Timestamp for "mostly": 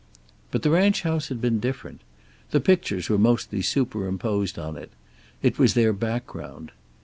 3.19-3.61